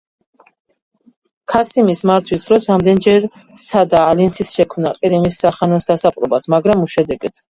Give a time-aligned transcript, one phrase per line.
[1.51, 3.27] ქასიმის მართვის დროს, რამდენიმეჯერ
[3.63, 7.45] სცადა ალიანსის შექმნა ყირიმის სახანოს დასაპყრობად, მაგრამ უშედეგოდ.